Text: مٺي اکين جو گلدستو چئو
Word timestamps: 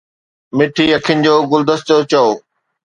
مٺي 0.57 0.85
اکين 0.97 1.19
جو 1.25 1.35
گلدستو 1.51 1.97
چئو 2.11 2.27